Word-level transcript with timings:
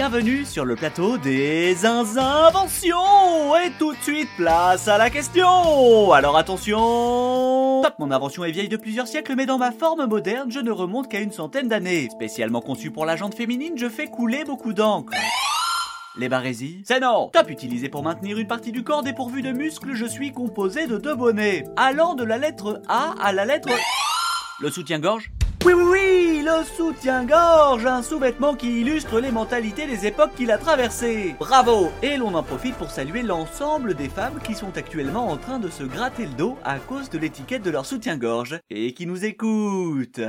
Bienvenue 0.00 0.46
sur 0.46 0.64
le 0.64 0.76
plateau 0.76 1.18
des 1.18 1.84
inventions 1.84 2.96
Et 3.62 3.70
tout 3.78 3.92
de 3.92 4.00
suite, 4.00 4.30
place 4.38 4.88
à 4.88 4.96
la 4.96 5.10
question 5.10 6.10
Alors 6.12 6.38
attention 6.38 7.82
Top 7.82 7.98
Mon 7.98 8.10
invention 8.10 8.42
est 8.44 8.50
vieille 8.50 8.70
de 8.70 8.78
plusieurs 8.78 9.06
siècles, 9.06 9.34
mais 9.36 9.44
dans 9.44 9.58
ma 9.58 9.72
forme 9.72 10.06
moderne, 10.06 10.50
je 10.50 10.60
ne 10.60 10.70
remonte 10.70 11.10
qu'à 11.10 11.20
une 11.20 11.32
centaine 11.32 11.68
d'années. 11.68 12.08
Spécialement 12.10 12.62
conçu 12.62 12.90
pour 12.90 13.04
la 13.04 13.16
jante 13.16 13.34
féminine, 13.34 13.74
je 13.76 13.90
fais 13.90 14.06
couler 14.06 14.44
beaucoup 14.44 14.72
d'encre. 14.72 15.12
Les 16.16 16.30
barésies? 16.30 16.80
C'est 16.86 17.00
non 17.00 17.28
Top 17.30 17.50
utilisé 17.50 17.90
pour 17.90 18.02
maintenir 18.02 18.38
une 18.38 18.48
partie 18.48 18.72
du 18.72 18.82
corps 18.82 19.02
dépourvu 19.02 19.42
de 19.42 19.52
muscles, 19.52 19.92
je 19.92 20.06
suis 20.06 20.32
composé 20.32 20.86
de 20.86 20.96
deux 20.96 21.14
bonnets. 21.14 21.66
Allant 21.76 22.14
de 22.14 22.24
la 22.24 22.38
lettre 22.38 22.80
A 22.88 23.16
à 23.20 23.34
la 23.34 23.44
lettre... 23.44 23.68
Le 24.60 24.70
soutien-gorge? 24.70 25.30
Oui, 25.66 25.74
oui, 25.74 25.84
oui, 25.84 26.09
le 26.42 26.64
soutien-gorge, 26.64 27.86
un 27.86 28.02
sous-vêtement 28.02 28.54
qui 28.54 28.80
illustre 28.80 29.20
les 29.20 29.30
mentalités 29.30 29.86
des 29.86 30.06
époques 30.06 30.34
qu'il 30.36 30.50
a 30.50 30.58
traversées. 30.58 31.34
Bravo 31.38 31.90
Et 32.02 32.16
l'on 32.16 32.34
en 32.34 32.42
profite 32.42 32.74
pour 32.76 32.90
saluer 32.90 33.22
l'ensemble 33.22 33.94
des 33.94 34.08
femmes 34.08 34.38
qui 34.44 34.54
sont 34.54 34.76
actuellement 34.76 35.28
en 35.28 35.36
train 35.36 35.58
de 35.58 35.68
se 35.68 35.82
gratter 35.82 36.26
le 36.26 36.34
dos 36.34 36.56
à 36.64 36.78
cause 36.78 37.10
de 37.10 37.18
l'étiquette 37.18 37.62
de 37.62 37.70
leur 37.70 37.86
soutien-gorge 37.86 38.60
et 38.70 38.92
qui 38.94 39.06
nous 39.06 39.24
écoutent. 39.24 40.20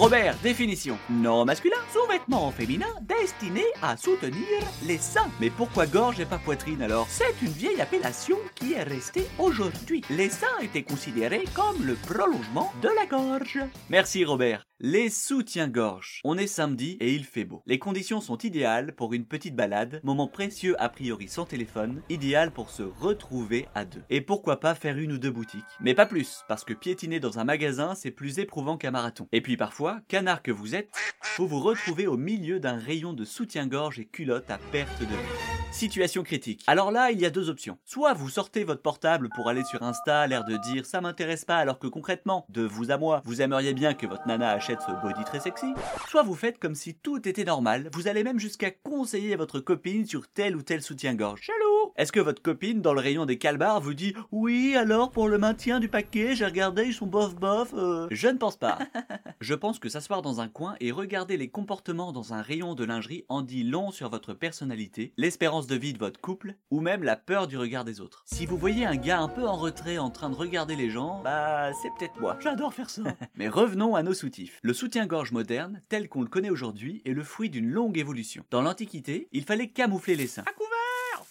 Robert, 0.00 0.34
définition. 0.42 0.96
Non 1.10 1.44
masculin, 1.44 1.76
sous-vêtement 1.92 2.50
féminin 2.52 2.86
destiné 3.02 3.64
à 3.82 3.98
soutenir 3.98 4.58
les 4.86 4.96
seins. 4.96 5.28
Mais 5.40 5.50
pourquoi 5.50 5.84
gorge 5.86 6.18
et 6.20 6.24
pas 6.24 6.38
poitrine 6.38 6.80
alors? 6.80 7.06
C'est 7.10 7.34
une 7.42 7.52
vieille 7.52 7.82
appellation 7.82 8.38
qui 8.54 8.72
est 8.72 8.82
restée 8.82 9.26
aujourd'hui. 9.38 10.00
Les 10.08 10.30
seins 10.30 10.58
étaient 10.62 10.84
considérés 10.84 11.44
comme 11.52 11.84
le 11.84 11.96
prolongement 11.96 12.72
de 12.80 12.88
la 12.96 13.04
gorge. 13.04 13.58
Merci 13.90 14.24
Robert. 14.24 14.69
Les 14.82 15.10
soutiens-gorge. 15.10 16.22
On 16.24 16.38
est 16.38 16.46
samedi 16.46 16.96
et 17.00 17.14
il 17.14 17.24
fait 17.24 17.44
beau. 17.44 17.62
Les 17.66 17.78
conditions 17.78 18.22
sont 18.22 18.38
idéales 18.38 18.94
pour 18.94 19.12
une 19.12 19.26
petite 19.26 19.54
balade, 19.54 20.00
moment 20.04 20.26
précieux 20.26 20.74
a 20.82 20.88
priori 20.88 21.28
sans 21.28 21.44
téléphone, 21.44 22.00
idéal 22.08 22.50
pour 22.50 22.70
se 22.70 22.82
retrouver 22.82 23.68
à 23.74 23.84
deux. 23.84 24.00
Et 24.08 24.22
pourquoi 24.22 24.58
pas 24.58 24.74
faire 24.74 24.96
une 24.96 25.12
ou 25.12 25.18
deux 25.18 25.30
boutiques. 25.30 25.60
Mais 25.80 25.92
pas 25.92 26.06
plus, 26.06 26.44
parce 26.48 26.64
que 26.64 26.72
piétiner 26.72 27.20
dans 27.20 27.38
un 27.38 27.44
magasin, 27.44 27.94
c'est 27.94 28.10
plus 28.10 28.38
éprouvant 28.38 28.78
qu'un 28.78 28.90
marathon. 28.90 29.28
Et 29.32 29.42
puis 29.42 29.58
parfois, 29.58 30.00
canard 30.08 30.42
que 30.42 30.50
vous 30.50 30.74
êtes, 30.74 30.88
vous 31.36 31.46
vous 31.46 31.60
retrouvez 31.60 32.06
au 32.06 32.16
milieu 32.16 32.58
d'un 32.58 32.78
rayon 32.78 33.12
de 33.12 33.26
soutien-gorge 33.26 34.00
et 34.00 34.06
culotte 34.06 34.50
à 34.50 34.56
perte 34.72 34.98
de 35.00 35.04
vue. 35.04 35.70
Situation 35.72 36.22
critique. 36.22 36.64
Alors 36.66 36.90
là, 36.90 37.10
il 37.10 37.20
y 37.20 37.26
a 37.26 37.30
deux 37.30 37.50
options. 37.50 37.78
Soit 37.84 38.14
vous 38.14 38.30
sortez 38.30 38.64
votre 38.64 38.82
portable 38.82 39.28
pour 39.28 39.48
aller 39.48 39.62
sur 39.64 39.82
Insta, 39.82 40.26
l'air 40.26 40.44
de 40.44 40.56
dire 40.56 40.86
ça 40.86 41.02
m'intéresse 41.02 41.44
pas, 41.44 41.58
alors 41.58 41.78
que 41.78 41.86
concrètement, 41.86 42.46
de 42.48 42.62
vous 42.62 42.90
à 42.90 42.96
moi, 42.96 43.20
vous 43.24 43.42
aimeriez 43.42 43.74
bien 43.74 43.94
que 43.94 44.06
votre 44.06 44.26
nana 44.26 44.50
achète 44.50 44.69
ce 44.78 44.92
body 45.02 45.24
très 45.24 45.40
sexy. 45.40 45.72
Soit 46.08 46.22
vous 46.22 46.34
faites 46.34 46.58
comme 46.58 46.74
si 46.74 46.94
tout 46.94 47.26
était 47.28 47.44
normal, 47.44 47.88
vous 47.92 48.08
allez 48.08 48.22
même 48.22 48.38
jusqu'à 48.38 48.70
conseiller 48.70 49.34
à 49.34 49.36
votre 49.36 49.60
copine 49.60 50.06
sur 50.06 50.28
tel 50.28 50.56
ou 50.56 50.62
tel 50.62 50.82
soutien-gorge. 50.82 51.40
Chelou 51.40 51.92
Est-ce 51.96 52.12
que 52.12 52.20
votre 52.20 52.42
copine, 52.42 52.80
dans 52.82 52.92
le 52.92 53.00
rayon 53.00 53.26
des 53.26 53.38
calbars, 53.38 53.80
vous 53.80 53.94
dit 53.94 54.14
oui, 54.30 54.76
alors 54.76 55.10
pour 55.10 55.28
le 55.28 55.38
maintien 55.38 55.80
du 55.80 55.88
paquet, 55.88 56.34
j'ai 56.34 56.44
regardé, 56.44 56.84
ils 56.84 56.94
sont 56.94 57.06
bof 57.06 57.34
bof 57.34 57.74
euh... 57.74 58.06
Je 58.10 58.28
ne 58.28 58.38
pense 58.38 58.56
pas. 58.56 58.78
Je 59.40 59.54
pense 59.54 59.78
que 59.78 59.88
s'asseoir 59.88 60.22
dans 60.22 60.40
un 60.40 60.48
coin 60.48 60.76
et 60.80 60.92
regarder 60.92 61.36
les 61.36 61.48
comportements 61.48 62.12
dans 62.12 62.34
un 62.34 62.42
rayon 62.42 62.74
de 62.74 62.84
lingerie 62.84 63.24
en 63.28 63.42
dit 63.42 63.64
long 63.64 63.90
sur 63.90 64.10
votre 64.10 64.34
personnalité, 64.34 65.12
l'espérance 65.16 65.66
de 65.66 65.76
vie 65.76 65.92
de 65.92 65.98
votre 65.98 66.20
couple, 66.20 66.56
ou 66.70 66.80
même 66.80 67.02
la 67.02 67.16
peur 67.16 67.46
du 67.46 67.56
regard 67.56 67.84
des 67.84 68.00
autres. 68.00 68.22
Si 68.26 68.46
vous 68.46 68.56
voyez 68.56 68.84
un 68.84 68.96
gars 68.96 69.20
un 69.20 69.28
peu 69.28 69.46
en 69.46 69.56
retrait 69.56 69.98
en 69.98 70.10
train 70.10 70.30
de 70.30 70.34
regarder 70.34 70.76
les 70.76 70.90
gens, 70.90 71.20
bah 71.24 71.72
c'est 71.80 71.90
peut-être 71.98 72.20
moi. 72.20 72.36
J'adore 72.40 72.74
faire 72.74 72.90
ça. 72.90 73.02
Mais 73.34 73.48
revenons 73.48 73.94
à 73.94 74.02
nos 74.02 74.14
soutifs. 74.14 74.59
Le 74.62 74.74
soutien-gorge 74.74 75.32
moderne, 75.32 75.80
tel 75.88 76.10
qu'on 76.10 76.20
le 76.20 76.28
connaît 76.28 76.50
aujourd'hui, 76.50 77.00
est 77.06 77.14
le 77.14 77.24
fruit 77.24 77.48
d'une 77.48 77.70
longue 77.70 77.96
évolution. 77.96 78.44
Dans 78.50 78.60
l'Antiquité, 78.60 79.26
il 79.32 79.44
fallait 79.44 79.68
camoufler 79.68 80.16
les 80.16 80.26
seins. 80.26 80.44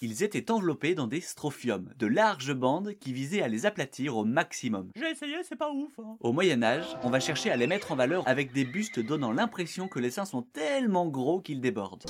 Ils 0.01 0.23
étaient 0.23 0.50
enveloppés 0.50 0.95
dans 0.95 1.06
des 1.06 1.22
strophiums, 1.22 1.94
de 2.00 2.07
larges 2.07 2.56
bandes 2.56 2.94
qui 3.00 3.13
visaient 3.13 3.44
à 3.44 3.47
les 3.47 3.68
aplatir 3.68 4.18
au 4.18 4.25
maximum. 4.25 4.89
J'ai 4.95 5.12
essayé, 5.12 5.35
c'est 5.44 5.57
pas 5.57 5.69
ouf. 5.72 5.91
hein. 6.00 6.18
Au 6.22 6.31
Moyen 6.31 6.63
Âge, 6.63 6.88
on 7.03 7.12
va 7.12 7.19
chercher 7.19 7.51
à 7.51 7.56
les 7.57 7.68
mettre 7.68 7.91
en 7.91 7.95
valeur 7.95 8.28
avec 8.28 8.51
des 8.51 8.66
bustes 8.66 9.00
donnant 9.00 9.31
l'impression 9.31 9.88
que 9.88 10.00
les 10.00 10.09
seins 10.09 10.25
sont 10.25 10.41
tellement 10.41 11.07
gros 11.07 11.39
qu'ils 11.39 11.62
débordent. 11.62 12.06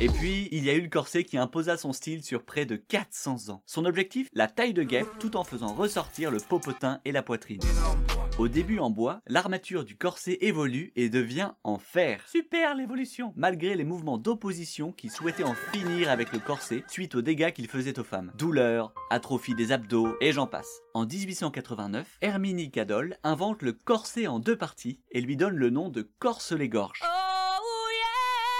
Et 0.00 0.08
puis, 0.08 0.48
il 0.52 0.64
y 0.64 0.70
a 0.70 0.74
eu 0.74 0.82
le 0.82 0.88
corset 0.90 1.24
qui 1.24 1.38
imposa 1.38 1.78
son 1.78 1.94
style 1.94 2.22
sur 2.22 2.42
près 2.42 2.66
de 2.66 2.76
400 2.76 3.48
ans. 3.48 3.62
Son 3.64 3.86
objectif 3.86 4.28
La 4.34 4.48
taille 4.48 4.74
de 4.74 4.82
guêpe 4.82 5.08
tout 5.18 5.34
en 5.36 5.44
faisant 5.44 5.72
ressortir 5.72 6.30
le 6.30 6.40
popotin 6.40 7.00
et 7.06 7.12
la 7.12 7.22
poitrine. 7.22 7.60
Au 8.38 8.46
début 8.46 8.78
en 8.78 8.88
bois, 8.88 9.20
l'armature 9.26 9.84
du 9.84 9.96
corset 9.96 10.38
évolue 10.42 10.92
et 10.94 11.08
devient 11.08 11.50
en 11.64 11.76
fer. 11.76 12.22
Super 12.28 12.76
l'évolution 12.76 13.32
Malgré 13.34 13.74
les 13.74 13.82
mouvements 13.82 14.16
d'opposition 14.16 14.92
qui 14.92 15.08
souhaitaient 15.08 15.42
en 15.42 15.54
finir 15.54 16.08
avec 16.08 16.32
le 16.32 16.38
corset 16.38 16.84
suite 16.86 17.16
aux 17.16 17.20
dégâts 17.20 17.50
qu'il 17.50 17.66
faisait 17.66 17.98
aux 17.98 18.04
femmes. 18.04 18.30
Douleur, 18.38 18.94
atrophie 19.10 19.56
des 19.56 19.72
abdos 19.72 20.14
et 20.20 20.30
j'en 20.30 20.46
passe. 20.46 20.82
En 20.94 21.04
1889, 21.04 22.18
Herminie 22.20 22.70
Cadol 22.70 23.16
invente 23.24 23.62
le 23.62 23.72
corset 23.72 24.28
en 24.28 24.38
deux 24.38 24.56
parties 24.56 25.00
et 25.10 25.20
lui 25.20 25.36
donne 25.36 25.56
le 25.56 25.70
nom 25.70 25.88
de 25.88 26.08
corselet-gorge. 26.20 27.00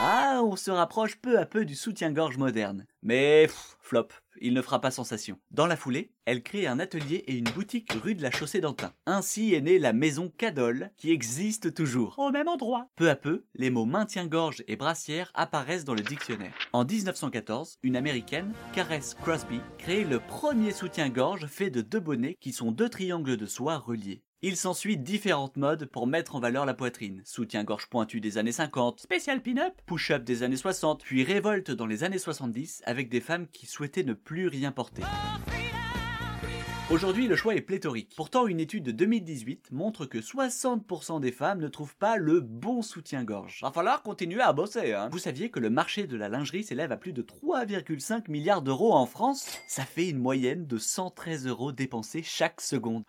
Ah, 0.01 0.43
on 0.45 0.55
se 0.55 0.71
rapproche 0.71 1.17
peu 1.17 1.41
à 1.41 1.45
peu 1.45 1.65
du 1.65 1.75
soutien-gorge 1.75 2.37
moderne. 2.37 2.87
Mais 3.03 3.47
pff, 3.49 3.77
flop, 3.81 4.07
il 4.41 4.55
ne 4.55 4.63
fera 4.63 4.81
pas 4.81 4.93
sensation. 4.93 5.41
Dans 5.51 5.67
la 5.67 5.77
foulée, 5.77 6.13
elle 6.25 6.45
crée 6.45 6.69
un 6.69 6.79
atelier 6.79 7.25
et 7.27 7.35
une 7.35 7.51
boutique 7.51 7.93
rue 8.05 8.15
de 8.15 8.23
la 8.23 8.31
Chaussée 8.31 8.61
d'Antin. 8.61 8.93
Ainsi 9.07 9.55
est 9.55 9.61
née 9.61 9.81
la 9.81 9.93
maison 9.93 10.33
Cadol, 10.39 10.93
qui 10.97 11.11
existe 11.11 11.75
toujours. 11.75 12.15
Au 12.17 12.31
même 12.31 12.47
endroit. 12.47 12.87
Peu 12.95 13.11
à 13.11 13.17
peu, 13.17 13.45
les 13.57 13.71
mots 13.71 13.87
maintien-gorge 13.87 14.63
et 14.69 14.77
brassière 14.77 15.33
apparaissent 15.35 15.85
dans 15.85 15.95
le 15.95 16.03
dictionnaire. 16.03 16.55
En 16.73 16.85
1914, 16.85 17.79
une 17.83 17.97
américaine, 17.97 18.53
Caress 18.75 19.15
Crosby, 19.15 19.61
crée 19.79 20.05
le 20.05 20.21
premier 20.21 20.71
soutien-gorge 20.71 21.47
fait 21.47 21.71
de 21.71 21.81
deux 21.81 22.01
bonnets 22.01 22.37
qui 22.41 22.53
sont 22.53 22.71
deux 22.71 22.89
triangles 22.89 23.37
de 23.37 23.47
soie 23.47 23.79
reliés. 23.79 24.23
Il 24.41 24.56
s'ensuit 24.56 24.97
différentes 24.97 25.56
modes 25.56 25.87
pour 25.87 26.06
mettre 26.06 26.37
en 26.37 26.38
valeur 26.38 26.65
la 26.65 26.72
poitrine. 26.72 27.22
Soutien-gorge 27.25 27.88
pointu 27.88 28.21
des 28.21 28.38
années 28.38 28.53
50, 28.53 29.00
spécial 29.00 29.43
pin-up, 29.43 29.75
push-up 29.84 30.22
des 30.22 30.44
années 30.44 30.56
60, 30.56 31.03
puis 31.03 31.25
révolte 31.25 31.72
dans 31.72 31.87
les 31.87 32.04
années 32.04 32.19
70 32.19 32.82
avec 32.84 33.09
des 33.09 33.21
femmes 33.21 33.49
qui 33.49 33.66
souhaitaient 33.66 34.04
ne 34.04 34.12
plus 34.12 34.47
rien 34.47 34.71
porter. 34.71 35.03
Aujourd'hui, 36.91 37.26
le 37.26 37.37
choix 37.37 37.54
est 37.54 37.60
pléthorique. 37.60 38.15
Pourtant, 38.16 38.47
une 38.47 38.60
étude 38.60 38.84
de 38.84 38.93
2018 38.93 39.72
montre 39.72 40.06
que 40.06 40.16
60% 40.16 41.20
des 41.20 41.32
femmes 41.32 41.59
ne 41.59 41.69
trouvent 41.69 41.97
pas 41.97 42.16
le 42.16 42.41
bon 42.41 42.81
soutien-gorge. 42.81 43.59
Va 43.60 43.72
falloir 43.72 44.03
continuer 44.03 44.41
à 44.41 44.55
bosser, 44.55 44.94
hein. 44.94 45.10
Vous 45.12 45.19
saviez 45.19 45.50
que 45.50 45.60
le 45.60 45.69
marché 45.69 46.06
de 46.06 46.16
la 46.16 46.31
lingerie 46.31 46.65
s'élève 46.65 46.91
à 46.91 46.97
plus 46.97 47.12
de 47.12 47.20
3,5 47.20 48.31
milliards 48.31 48.62
d'euros 48.62 48.94
en 48.94 49.05
France? 49.05 49.49
Ça 49.66 49.84
fait 49.84 50.09
une 50.09 50.19
moyenne 50.19 50.66
de 50.66 50.78
113 50.78 51.47
euros 51.47 51.72
dépensés 51.72 52.23
chaque 52.23 52.62
seconde. 52.62 53.02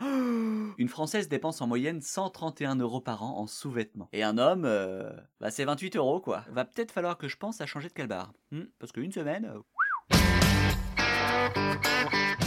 Une 0.80 0.88
Française 0.88 1.28
dépense 1.28 1.60
en 1.60 1.68
moyenne 1.68 2.00
131 2.00 2.78
euros 2.78 3.02
par 3.02 3.22
an 3.22 3.38
en 3.38 3.48
sous-vêtements. 3.48 4.08
Et 4.14 4.24
un 4.24 4.38
homme, 4.38 4.64
euh, 4.64 5.12
bah 5.42 5.52
c'est 5.52 5.66
28 5.66 5.98
euros 5.98 6.22
quoi. 6.22 6.46
Va 6.54 6.64
peut-être 6.64 6.94
falloir 6.94 7.18
que 7.18 7.28
je 7.28 7.36
pense 7.36 7.60
à 7.60 7.66
changer 7.66 7.90
de 7.90 7.94
calbar. 7.94 8.32
Hmm, 8.54 8.64
parce 8.80 8.94
qu'une 8.94 9.12
semaine... 9.12 9.52
euh, 9.54 9.60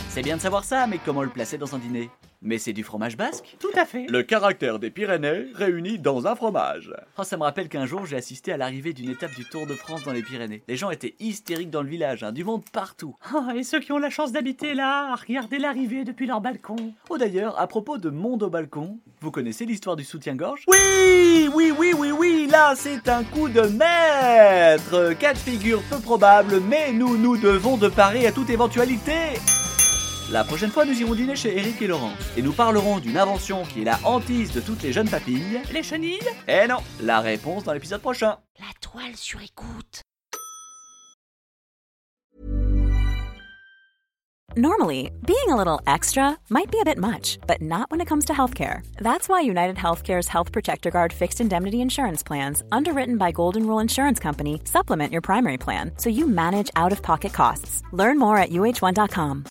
c'est 0.08 0.22
bien 0.22 0.38
de 0.38 0.40
savoir 0.40 0.64
ça, 0.64 0.86
mais 0.86 0.96
comment 1.04 1.22
le 1.22 1.28
placer 1.28 1.58
dans 1.58 1.74
un 1.74 1.78
dîner? 1.78 2.08
Mais 2.42 2.58
c'est 2.58 2.72
du 2.72 2.82
fromage 2.82 3.16
basque 3.16 3.56
Tout 3.60 3.70
à 3.76 3.84
fait. 3.84 4.06
Le 4.08 4.22
caractère 4.24 4.80
des 4.80 4.90
Pyrénées 4.90 5.46
réuni 5.54 5.98
dans 5.98 6.26
un 6.26 6.34
fromage. 6.34 6.92
Oh, 7.16 7.22
ça 7.22 7.36
me 7.36 7.42
rappelle 7.42 7.68
qu'un 7.68 7.86
jour 7.86 8.04
j'ai 8.04 8.16
assisté 8.16 8.52
à 8.52 8.56
l'arrivée 8.56 8.92
d'une 8.92 9.10
étape 9.10 9.34
du 9.36 9.44
Tour 9.44 9.66
de 9.66 9.74
France 9.74 10.02
dans 10.04 10.12
les 10.12 10.22
Pyrénées. 10.22 10.62
Les 10.66 10.76
gens 10.76 10.90
étaient 10.90 11.14
hystériques 11.20 11.70
dans 11.70 11.82
le 11.82 11.88
village, 11.88 12.24
hein, 12.24 12.32
du 12.32 12.42
monde 12.44 12.64
partout. 12.72 13.16
Ah, 13.32 13.52
et 13.54 13.62
ceux 13.62 13.78
qui 13.78 13.92
ont 13.92 13.98
la 13.98 14.10
chance 14.10 14.32
d'habiter 14.32 14.74
là, 14.74 15.12
à 15.12 15.14
regarder 15.14 15.58
l'arrivée 15.58 16.04
depuis 16.04 16.26
leur 16.26 16.40
balcon. 16.40 16.94
Oh 17.08 17.16
d'ailleurs, 17.16 17.60
à 17.60 17.66
propos 17.68 17.98
de 17.98 18.10
monde 18.10 18.42
au 18.42 18.50
balcon, 18.50 18.98
vous 19.20 19.30
connaissez 19.30 19.64
l'histoire 19.64 19.94
du 19.94 20.04
soutien-gorge? 20.04 20.64
Oui, 20.66 21.48
oui, 21.54 21.72
oui, 21.78 21.92
oui, 21.96 22.10
oui, 22.10 22.48
là 22.50 22.74
c'est 22.76 23.08
un 23.08 23.22
coup 23.22 23.48
de 23.48 23.62
maître 23.62 25.12
Cas 25.14 25.34
de 25.34 25.38
figure 25.38 25.80
peu 25.88 25.98
probable, 26.00 26.60
mais 26.68 26.92
nous 26.92 27.16
nous 27.16 27.36
devons 27.36 27.76
de 27.76 27.88
parer 27.88 28.26
à 28.26 28.32
toute 28.32 28.50
éventualité 28.50 29.12
La 30.30 30.44
prochaine 30.44 30.70
fois, 30.70 30.84
nous 30.84 30.98
irons 30.98 31.14
dîner 31.14 31.36
chez 31.36 31.56
Eric 31.56 31.82
et 31.82 31.86
Laurent. 31.86 32.12
Et 32.36 32.42
nous 32.42 32.52
parlerons 32.52 32.98
d'une 33.00 33.18
invention 33.18 33.64
qui 33.64 33.82
est 33.82 33.84
la 33.84 33.98
hantise 34.04 34.52
de 34.52 34.60
toutes 34.60 34.82
les 34.82 34.92
jeunes 34.92 35.08
papilles. 35.08 35.60
Les 35.72 35.82
chenilles? 35.82 36.20
Eh 36.48 36.66
non, 36.68 36.78
la 37.02 37.20
réponse 37.20 37.64
dans 37.64 37.72
l'épisode 37.72 38.00
prochain. 38.00 38.36
La 38.58 38.66
toile 38.80 39.16
sur 39.16 39.40
écoute. 39.42 40.02
Normally, 44.54 45.10
being 45.26 45.48
a 45.48 45.56
little 45.56 45.80
extra 45.86 46.36
might 46.50 46.70
be 46.70 46.78
a 46.78 46.84
bit 46.84 46.98
much, 46.98 47.38
but 47.46 47.62
not 47.62 47.90
when 47.90 48.02
it 48.02 48.06
comes 48.06 48.26
to 48.26 48.34
healthcare. 48.34 48.82
That's 48.98 49.26
why 49.26 49.40
United 49.40 49.76
Healthcare's 49.76 50.28
Health 50.28 50.52
Protector 50.52 50.90
Guard 50.90 51.10
fixed 51.10 51.40
indemnity 51.40 51.80
insurance 51.80 52.22
plans, 52.22 52.62
underwritten 52.70 53.16
by 53.16 53.32
Golden 53.32 53.66
Rule 53.66 53.78
Insurance 53.78 54.20
Company, 54.20 54.60
supplement 54.64 55.10
your 55.10 55.22
primary 55.22 55.56
plan 55.56 55.92
so 55.96 56.10
you 56.10 56.26
manage 56.26 56.70
out 56.76 56.92
of 56.92 57.02
pocket 57.02 57.32
costs. 57.32 57.82
Learn 57.92 58.18
more 58.18 58.36
at 58.36 58.50
uh1.com. 58.50 59.46